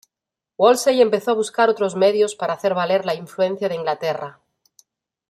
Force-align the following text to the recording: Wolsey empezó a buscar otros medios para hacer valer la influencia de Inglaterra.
Wolsey 0.57 0.99
empezó 0.99 1.29
a 1.29 1.33
buscar 1.35 1.69
otros 1.69 1.93
medios 1.95 2.33
para 2.33 2.53
hacer 2.53 2.73
valer 2.73 3.05
la 3.05 3.13
influencia 3.13 3.69
de 3.69 3.75
Inglaterra. 3.75 4.39